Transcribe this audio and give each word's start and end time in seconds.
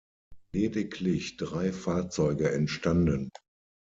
Lediglich 0.51 1.37
drei 1.37 1.71
Fahrzeuge 1.71 2.49
entstanden. 2.51 3.29